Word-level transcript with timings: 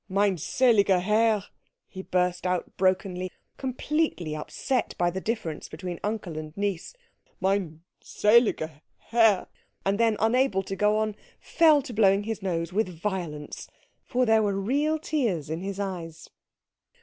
"Mein 0.09 0.35
seliger 0.35 0.97
Herr," 0.99 1.43
he 1.87 2.01
burst 2.01 2.47
out 2.47 2.75
brokenly, 2.75 3.31
completely 3.57 4.35
upset 4.35 4.95
by 4.97 5.11
the 5.11 5.21
difference 5.21 5.69
between 5.69 5.99
uncle 6.03 6.39
and 6.39 6.57
niece, 6.57 6.95
"mein 7.39 7.83
seliger 8.03 8.81
Herr" 8.97 9.45
And 9.85 9.99
then, 9.99 10.17
unable 10.19 10.63
to 10.63 10.75
go 10.75 10.97
on, 10.97 11.15
fell 11.39 11.83
to 11.83 11.93
blowing 11.93 12.23
his 12.23 12.41
nose 12.41 12.73
with 12.73 12.89
violence, 12.89 13.67
for 14.03 14.25
there 14.25 14.41
were 14.41 14.59
real 14.59 14.97
tears 14.97 15.51
in 15.51 15.61
his 15.61 15.79
eyes. 15.79 16.27